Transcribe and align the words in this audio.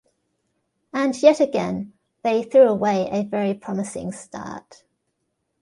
And 0.95 1.15
yet 1.21 1.39
again, 1.39 1.93
they 2.23 2.41
threw 2.41 2.67
away 2.67 3.07
a 3.11 3.23
very 3.23 3.53
promising 3.53 4.11
start. 4.11 4.83